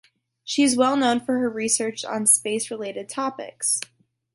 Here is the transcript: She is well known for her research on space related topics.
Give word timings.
She 0.43 0.63
is 0.63 0.75
well 0.75 0.97
known 0.97 1.19
for 1.19 1.37
her 1.37 1.47
research 1.47 2.03
on 2.03 2.25
space 2.25 2.71
related 2.71 3.07
topics. 3.07 3.81